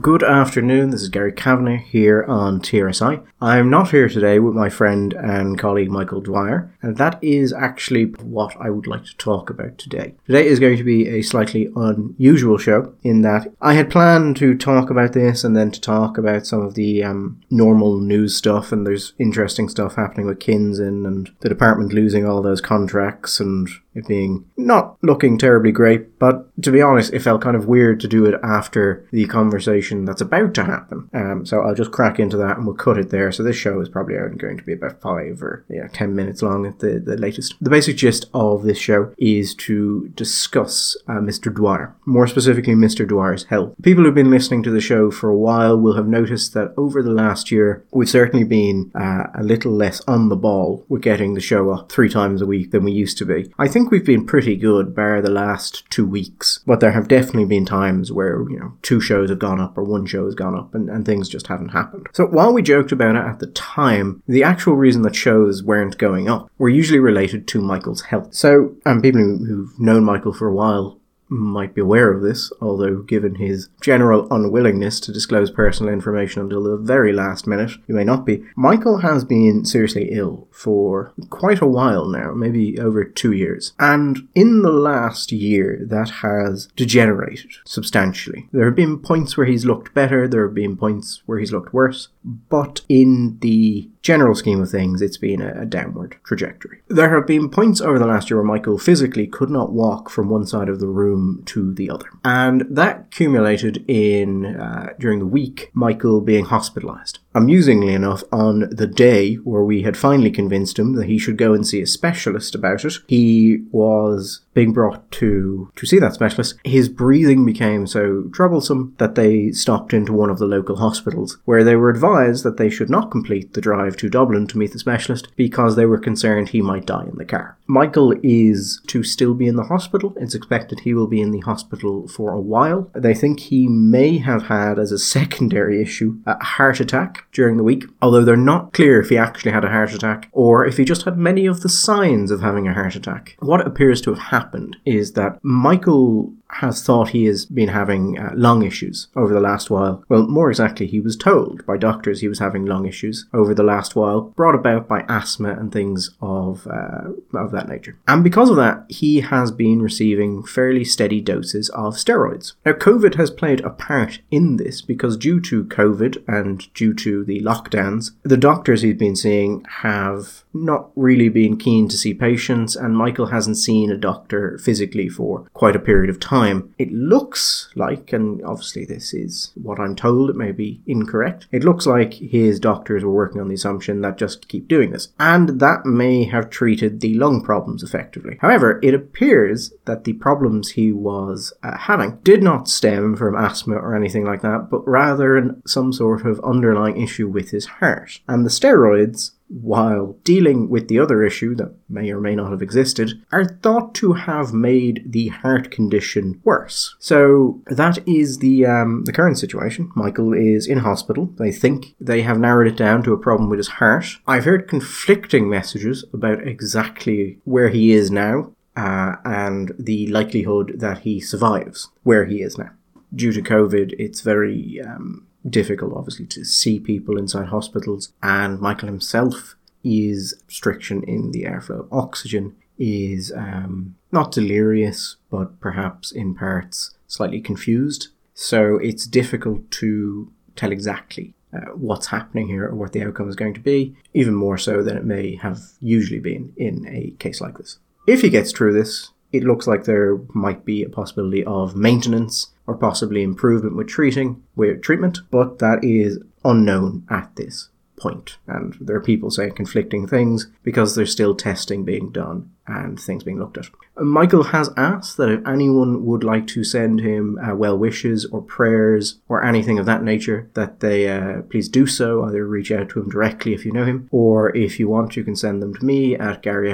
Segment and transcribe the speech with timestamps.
[0.00, 3.22] Good afternoon, this is Gary Kavanagh here on TRSI.
[3.42, 8.04] I'm not here today with my friend and colleague Michael Dwyer, and that is actually
[8.04, 10.14] what I would like to talk about today.
[10.24, 14.56] Today is going to be a slightly unusual show in that I had planned to
[14.56, 18.72] talk about this and then to talk about some of the um, normal news stuff,
[18.72, 23.68] and there's interesting stuff happening with Kinsen and the department losing all those contracts and
[23.94, 28.00] it being not looking terribly great, but to be honest, it felt kind of weird
[28.00, 31.08] to do it after the conversation that's about to happen.
[31.12, 33.32] Um, so I'll just crack into that and we'll cut it there.
[33.32, 36.42] So this show is probably only going to be about five or know, ten minutes
[36.42, 37.54] long at the, the latest.
[37.60, 41.52] The basic gist of this show is to discuss uh, Mr.
[41.52, 43.06] Dwyer, more specifically Mr.
[43.06, 43.74] Dwyer's health.
[43.82, 47.02] People who've been listening to the show for a while will have noticed that over
[47.02, 51.34] the last year, we've certainly been uh, a little less on the ball with getting
[51.34, 53.52] the show up three times a week than we used to be.
[53.58, 56.60] I think think we've been pretty good, bar the last two weeks.
[56.66, 59.82] But there have definitely been times where, you know, two shows have gone up or
[59.82, 62.06] one show has gone up and, and things just haven't happened.
[62.12, 65.98] So while we joked about it at the time, the actual reason that shows weren't
[65.98, 68.34] going up were usually related to Michael's health.
[68.34, 71.00] So, and people who've known Michael for a while
[71.32, 76.62] might be aware of this, although given his general unwillingness to disclose personal information until
[76.62, 78.44] the very last minute, he may not be.
[78.56, 83.72] Michael has been seriously ill for quite a while now, maybe over two years.
[83.78, 88.48] And in the last year, that has degenerated substantially.
[88.52, 91.72] There have been points where he's looked better, there have been points where he's looked
[91.72, 96.82] worse, but in the general scheme of things, it's been a, downward trajectory.
[96.88, 100.28] There have been points over the last year where Michael physically could not walk from
[100.28, 105.26] one side of the room to the other, and that accumulated in uh, during the
[105.26, 107.20] week Michael being hospitalized.
[107.34, 111.54] Amusingly enough, on the day where we had finally convinced him that he should go
[111.54, 116.56] and see a specialist about it, he was being brought to to see that specialist.
[116.64, 121.64] His breathing became so troublesome that they stopped into one of the local hospitals, where
[121.64, 124.78] they were advised that they should not complete the drive to Dublin to meet the
[124.78, 127.56] specialist because they were concerned he might die in the car.
[127.66, 130.14] Michael is to still be in the hospital.
[130.16, 132.90] It's expected he will be in the hospital for a while.
[132.94, 137.62] They think he may have had, as a secondary issue, a heart attack during the
[137.62, 140.84] week, although they're not clear if he actually had a heart attack or if he
[140.84, 143.36] just had many of the signs of having a heart attack.
[143.38, 148.32] What appears to have happened is that Michael has thought he has been having uh,
[148.34, 150.04] lung issues over the last while.
[150.08, 153.62] Well, more exactly, he was told by doctors he was having lung issues over the
[153.62, 157.98] last while, brought about by asthma and things of uh, of that nature.
[158.06, 162.52] And because of that, he has been receiving fairly steady doses of steroids.
[162.66, 167.24] Now, COVID has played a part in this because due to COVID and due to
[167.24, 172.76] the lockdowns, the doctors he's been seeing have not really been keen to see patients,
[172.76, 176.74] and Michael hasn't seen a doctor physically for quite a period of time time.
[176.78, 181.64] It looks like, and obviously this is what I'm told, it may be incorrect, it
[181.64, 185.08] looks like his doctors were working on the assumption that just keep doing this.
[185.18, 188.38] And that may have treated the lung problems effectively.
[188.40, 193.76] However, it appears that the problems he was uh, having did not stem from asthma
[193.76, 198.20] or anything like that, but rather some sort of underlying issue with his heart.
[198.28, 202.62] And the steroids while dealing with the other issue that may or may not have
[202.62, 206.96] existed, are thought to have made the heart condition worse.
[206.98, 209.92] So that is the um, the current situation.
[209.94, 211.26] Michael is in hospital.
[211.36, 214.06] They think they have narrowed it down to a problem with his heart.
[214.26, 221.00] I've heard conflicting messages about exactly where he is now uh, and the likelihood that
[221.00, 222.70] he survives where he is now.
[223.14, 228.12] Due to COVID, it's very um, difficult, obviously, to see people inside hospitals.
[228.22, 231.88] And Michael himself is restriction in the airflow.
[231.90, 238.08] Oxygen is um, not delirious, but perhaps in parts slightly confused.
[238.34, 243.36] So it's difficult to tell exactly uh, what's happening here or what the outcome is
[243.36, 247.40] going to be, even more so than it may have usually been in a case
[247.40, 247.78] like this.
[248.06, 252.48] If he gets through this, it looks like there might be a possibility of maintenance
[252.66, 258.38] or possibly improvement with treating with treatment, but that is unknown at this point.
[258.46, 263.24] And there are people saying conflicting things because there's still testing being done and things
[263.24, 263.66] being looked at.
[263.96, 268.40] Michael has asked that if anyone would like to send him uh, well wishes or
[268.40, 272.24] prayers or anything of that nature, that they uh, please do so.
[272.24, 275.24] Either reach out to him directly if you know him, or if you want, you
[275.24, 276.72] can send them to me at gary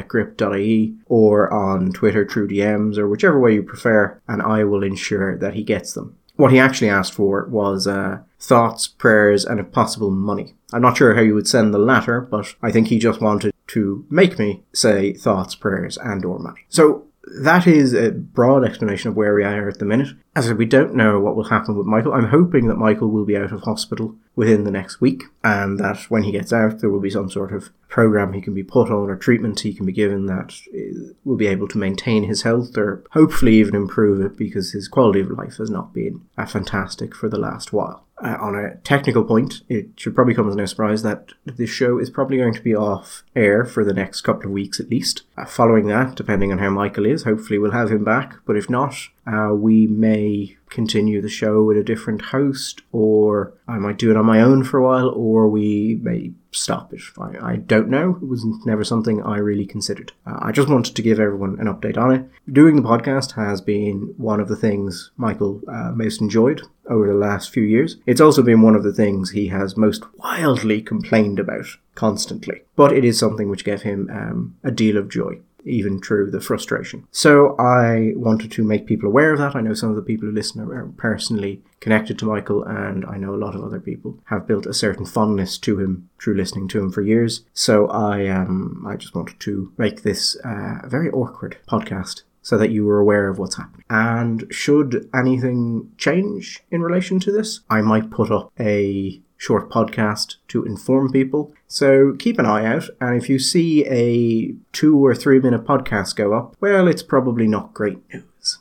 [1.07, 5.55] or on Twitter through DMs or whichever way you prefer, and I will ensure that
[5.55, 6.17] he gets them.
[6.37, 10.55] What he actually asked for was uh, thoughts, prayers, and if possible, money.
[10.73, 13.53] I'm not sure how you would send the latter, but I think he just wanted
[13.69, 16.65] to make me say thoughts, prayers, and or money.
[16.69, 17.07] So
[17.43, 20.09] that is a broad explanation of where we are at the minute.
[20.37, 22.13] As we don't know what will happen with Michael.
[22.13, 26.03] I'm hoping that Michael will be out of hospital within the next week, and that
[26.11, 28.89] when he gets out, there will be some sort of program he can be put
[28.89, 32.43] on or treatment he can be given that uh, will be able to maintain his
[32.43, 37.15] health or hopefully even improve it because his quality of life has not been fantastic
[37.15, 38.05] for the last while.
[38.23, 41.99] Uh, on a technical point, it should probably come as no surprise that this show
[41.99, 45.23] is probably going to be off air for the next couple of weeks at least.
[45.37, 48.69] Uh, following that, depending on how Michael is, hopefully we'll have him back, but if
[48.69, 48.95] not,
[49.29, 54.17] uh, we may continue the show with a different host, or I might do it
[54.17, 57.03] on my own for a while, or we may stop it.
[57.19, 58.19] I, I don't know.
[58.23, 60.13] It was never something I really considered.
[60.27, 62.31] Uh, I just wanted to give everyone an update on it.
[62.51, 67.15] Doing the podcast has been one of the things Michael uh, most enjoyed over the
[67.15, 67.97] last few years.
[68.07, 72.63] It's also been one of the things he has most wildly complained about constantly.
[72.77, 76.41] But it is something which gave him um, a deal of joy even through the
[76.41, 77.07] frustration.
[77.11, 79.57] So I wanted to make people aware of that.
[79.57, 83.17] I know some of the people who listen are personally connected to Michael, and I
[83.17, 86.69] know a lot of other people have built a certain fondness to him through listening
[86.69, 87.45] to him for years.
[87.53, 92.57] So I um I just wanted to make this uh, a very awkward podcast so
[92.57, 93.85] that you were aware of what's happening.
[93.91, 100.35] And should anything change in relation to this, I might put up a short podcast
[100.49, 101.55] to inform people.
[101.69, 106.17] So keep an eye out, and if you see a two or three minute podcast
[106.17, 108.59] go up, well, it's probably not great news.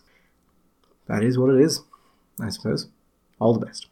[1.07, 1.81] That is what it is,
[2.39, 2.87] I suppose.
[3.39, 3.87] All the best.